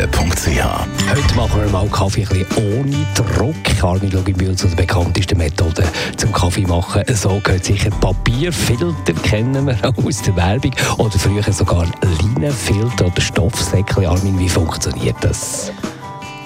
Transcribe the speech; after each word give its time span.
www.kaffeezentrale.ch 0.00 1.10
Heute 1.10 1.34
machen 1.34 1.60
wir 1.60 1.68
mal 1.70 1.88
Kaffee 1.88 2.22
ein 2.22 2.28
bisschen 2.28 2.80
ohne 2.80 3.06
Druck. 3.14 3.54
Armin 3.82 4.10
Luginbühl 4.10 4.56
zu 4.56 4.68
der 4.68 4.76
bekanntesten 4.76 5.36
Methode 5.36 5.84
zum 6.16 6.32
Kaffee 6.32 6.66
machen. 6.66 7.02
So 7.14 7.40
gehört 7.42 7.64
sicher 7.64 7.90
Papierfilter, 7.90 9.12
kennen 9.22 9.66
wir 9.66 9.76
auch 9.82 10.04
aus 10.04 10.22
der 10.22 10.36
Werbung. 10.36 10.74
Oder 10.98 11.18
früher 11.18 11.52
sogar 11.52 11.86
Leinenfilter 12.02 13.06
oder 13.06 13.20
Stoffsäckchen. 13.20 14.06
Armin, 14.06 14.38
wie 14.38 14.48
funktioniert 14.48 15.16
das? 15.20 15.70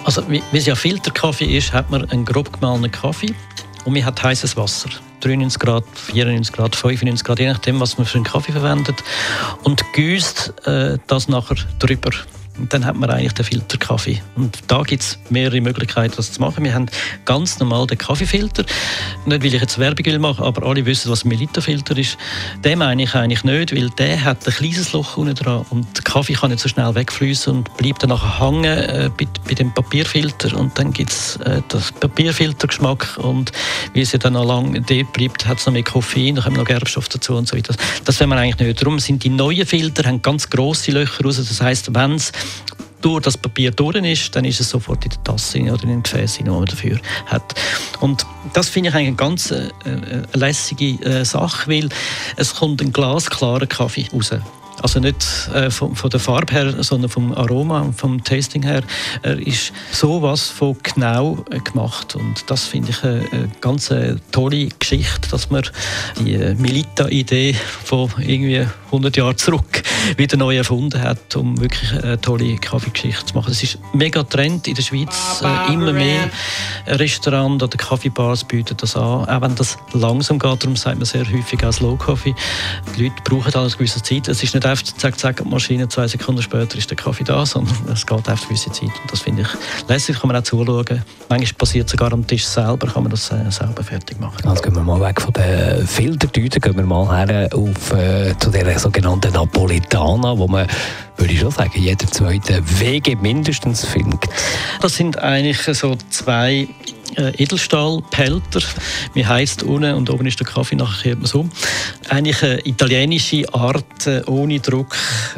Also, 0.04 0.28
wie, 0.28 0.42
wie 0.52 0.58
es 0.58 0.66
ja 0.66 0.74
Filterkaffee 0.74 1.56
ist, 1.56 1.72
hat 1.72 1.90
man 1.90 2.08
einen 2.10 2.24
grob 2.24 2.52
gemahlenen 2.52 2.90
Kaffee 2.90 3.34
und 3.84 3.92
man 3.92 4.04
hat 4.04 4.22
heißes 4.22 4.56
Wasser. 4.56 4.90
93 5.20 5.58
Grad, 5.58 5.84
94 5.94 6.52
Grad, 6.54 6.76
95 6.76 7.24
Grad, 7.24 7.38
je 7.38 7.46
nachdem, 7.46 7.80
was 7.80 7.96
man 7.96 8.06
für 8.06 8.16
einen 8.16 8.24
Kaffee 8.24 8.52
verwendet. 8.52 8.96
Und 9.62 9.82
gießt 9.94 10.66
äh, 10.66 10.98
das 11.06 11.28
nachher 11.28 11.56
drüber. 11.78 12.10
Dann 12.70 12.84
hat 12.84 12.94
man 12.96 13.10
eigentlich 13.10 13.32
den 13.32 13.44
Filterkaffee. 13.44 14.22
Und 14.36 14.58
da 14.68 14.82
gibt 14.82 15.02
es 15.02 15.18
mehrere 15.28 15.60
Möglichkeiten, 15.60 16.14
das 16.16 16.32
zu 16.32 16.40
machen. 16.40 16.64
Wir 16.64 16.74
haben 16.74 16.86
ganz 17.24 17.58
normal 17.58 17.86
den 17.86 17.98
Kaffeefilter. 17.98 18.64
Nicht, 19.26 19.42
weil 19.42 19.54
ich 19.54 19.60
jetzt 19.60 19.78
Werbung 19.78 20.06
will 20.06 20.18
machen, 20.18 20.44
aber 20.44 20.66
alle 20.66 20.86
wissen, 20.86 21.10
was 21.10 21.24
ein 21.24 21.28
Melita-Filter 21.28 21.96
ist. 21.96 22.16
Den 22.64 22.78
meine 22.78 23.02
ich 23.02 23.14
eigentlich 23.14 23.42
nicht, 23.42 23.74
weil 23.74 23.90
der 23.90 24.24
hat 24.24 24.46
ein 24.46 24.52
kleines 24.52 24.92
Loch 24.92 25.16
unten 25.16 25.34
dran 25.34 25.64
und 25.70 25.96
der 25.96 26.04
Kaffee 26.04 26.34
kann 26.34 26.50
nicht 26.50 26.60
so 26.60 26.68
schnell 26.68 26.94
wegfließen 26.94 27.52
und 27.52 27.76
bleibt 27.76 28.02
dann 28.02 28.10
nachher 28.10 28.40
hängen 28.40 28.64
äh, 28.64 29.10
bei, 29.16 29.26
bei, 29.48 29.54
dem 29.54 29.74
Papierfilter. 29.74 30.56
Und 30.56 30.78
dann 30.78 30.92
gibt 30.92 31.10
es 31.10 31.36
äh, 31.36 31.60
das 31.68 31.90
Papierfiltergeschmack 31.92 33.18
und 33.18 33.50
wie 33.92 34.02
es 34.02 34.12
ja 34.12 34.18
dann 34.18 34.34
noch 34.34 34.44
lange 34.44 34.80
dort 34.80 35.12
bleibt, 35.12 35.46
hat 35.46 35.58
es 35.58 35.66
noch 35.66 35.72
mehr 35.72 35.82
Koffein, 35.82 36.36
dann 36.36 36.44
kommen 36.44 36.56
noch 36.56 36.64
Gerbstoff 36.64 37.08
dazu 37.08 37.34
und 37.34 37.48
so 37.48 37.56
weiter. 37.56 37.74
Das, 37.74 38.04
das 38.04 38.20
will 38.20 38.28
man 38.28 38.38
eigentlich 38.38 38.58
nicht. 38.58 38.80
Darum 38.80 39.00
sind 39.00 39.24
die 39.24 39.30
neuen 39.30 39.66
Filter 39.66 40.04
haben 40.08 40.22
ganz 40.22 40.48
grosse 40.48 40.92
Löcher 40.92 41.24
raus. 41.24 41.36
Das 41.36 41.60
heißt, 41.60 41.94
wenn 41.94 42.12
es 42.12 42.32
durch 43.04 43.22
das 43.22 43.36
Papier 43.36 43.70
durch 43.70 43.96
ist, 43.96 44.34
dann 44.34 44.46
ist 44.46 44.60
es 44.60 44.70
sofort 44.70 45.04
in 45.04 45.10
der 45.10 45.22
Tasse 45.24 45.60
oder 45.60 45.82
in 45.82 45.90
den 45.90 46.02
Gefäß, 46.02 46.38
die 46.38 46.44
man 46.44 46.64
dafür 46.64 46.98
hat. 47.26 47.54
Und 48.00 48.24
das 48.54 48.70
finde 48.70 48.88
ich 48.88 48.94
eigentlich 48.94 49.08
eine 49.08 49.16
ganz 49.16 49.50
äh, 49.50 49.66
äh, 49.84 50.22
lässige 50.32 51.04
äh, 51.04 51.24
Sache, 51.24 51.70
weil 51.70 51.90
es 52.36 52.54
kommt 52.54 52.80
ein 52.80 52.92
glasklarer 52.94 53.66
Kaffee 53.66 54.06
raus. 54.10 54.30
Also 54.82 55.00
nicht 55.00 55.48
äh, 55.54 55.70
von, 55.70 55.94
von, 55.94 56.10
der 56.10 56.20
Farbe 56.20 56.52
her, 56.52 56.82
sondern 56.82 57.10
vom 57.10 57.32
Aroma, 57.32 57.92
vom 57.96 58.22
Tasting 58.24 58.62
her. 58.62 58.82
Er 59.22 59.38
ist 59.38 59.72
sowas 59.92 60.48
von 60.48 60.76
genau 60.82 61.44
äh, 61.50 61.58
gemacht. 61.60 62.16
Und 62.16 62.44
das 62.48 62.64
finde 62.64 62.90
ich 62.90 63.04
eine, 63.04 63.24
eine 63.32 63.50
ganz 63.60 63.90
äh, 63.90 64.16
tolle 64.32 64.68
Geschichte, 64.78 65.28
dass 65.30 65.50
man 65.50 65.62
die 66.18 66.36
Milita-Idee 66.58 67.54
von 67.84 68.10
irgendwie 68.18 68.66
100 68.86 69.16
Jahren 69.16 69.36
zurück 69.36 69.83
wieder 70.16 70.36
neu 70.36 70.56
erfunden 70.56 71.00
hat, 71.00 71.34
um 71.36 71.60
wirklich 71.60 71.92
eine 71.92 72.20
tolle 72.20 72.56
Kaffeegeschichte 72.56 73.26
zu 73.26 73.34
machen. 73.34 73.50
Es 73.50 73.62
ist 73.62 73.78
mega 73.92 74.22
Trend 74.22 74.66
in 74.68 74.74
der 74.74 74.82
Schweiz. 74.82 75.42
Äh, 75.42 75.72
immer 75.72 75.92
mehr 75.92 76.30
Restaurants 76.86 77.62
oder 77.62 77.76
Kaffeebars 77.76 78.44
bieten 78.44 78.76
das 78.76 78.96
an. 78.96 79.28
Auch 79.28 79.40
wenn 79.40 79.54
das 79.54 79.76
langsam 79.92 80.38
geht, 80.38 80.62
darum 80.62 80.76
sagt 80.76 80.96
man 80.96 81.06
sehr 81.06 81.24
häufig 81.30 81.64
auch 81.64 81.72
Slow 81.72 81.96
Coffee. 81.96 82.34
Die 82.96 83.04
Leute 83.04 83.16
brauchen 83.24 83.54
alles 83.54 83.74
eine 83.74 83.78
gewisse 83.78 84.02
Zeit. 84.02 84.28
Es 84.28 84.42
ist 84.42 84.54
nicht 84.54 84.66
einfach 84.66 84.84
zack, 84.84 85.18
zack, 85.18 85.44
Maschine, 85.44 85.88
zwei 85.88 86.06
Sekunden 86.06 86.42
später 86.42 86.76
ist 86.76 86.90
der 86.90 86.96
Kaffee 86.96 87.24
da, 87.24 87.44
sondern 87.46 87.74
es 87.92 88.06
geht 88.06 88.16
einfach 88.16 88.32
eine 88.32 88.46
gewisse 88.48 88.72
Zeit. 88.72 88.84
Und 88.84 89.12
das 89.12 89.20
finde 89.20 89.42
ich 89.42 89.88
lässig, 89.88 90.20
kann 90.20 90.28
man 90.28 90.36
auch 90.36 90.42
zuschauen. 90.42 91.02
Manchmal 91.28 91.54
passiert 91.58 91.88
sogar 91.88 92.12
am 92.12 92.26
Tisch 92.26 92.46
selber, 92.46 92.86
kann 92.86 93.02
man 93.04 93.10
das 93.10 93.30
äh, 93.30 93.50
selber 93.50 93.82
fertig 93.82 94.20
machen. 94.20 94.46
Also 94.46 94.62
gehen 94.62 94.74
wir 94.74 94.82
mal 94.82 95.00
weg 95.00 95.20
von 95.20 95.32
den 95.32 95.86
Filtertüten, 95.86 96.60
gehen 96.60 96.76
wir 96.76 96.84
mal 96.84 97.26
her 97.26 97.48
auf, 97.52 97.92
äh, 97.92 98.34
zu 98.38 98.50
der 98.50 98.78
sogenannten 98.78 99.32
Napolitana, 99.94 100.36
wo 100.38 100.48
man 100.48 100.66
würde 101.16 101.32
ich 101.32 101.40
schon 101.40 101.50
sagen, 101.50 101.80
jeder 101.80 102.06
zweite 102.06 102.62
Wege 102.80 103.16
mindestens 103.16 103.84
findet. 103.84 104.24
Das 104.80 104.96
sind 104.96 105.18
eigentlich 105.18 105.58
so 105.58 105.96
zwei 106.10 106.66
äh, 107.16 107.30
Edelstahlbehälter. 107.40 108.60
Wie 109.12 109.24
heißt 109.24 109.62
unten 109.62 109.94
und 109.94 110.10
oben 110.10 110.26
ist 110.26 110.40
der 110.40 110.46
Kaffee, 110.46 110.74
nachher 110.74 111.02
kehrt 111.02 111.18
man 111.18 111.26
so. 111.26 111.48
Eigentlich 112.08 112.42
eine 112.42 112.66
italienische 112.66 113.44
Art, 113.54 114.06
äh, 114.06 114.22
ohne 114.26 114.58
Druck 114.58 114.96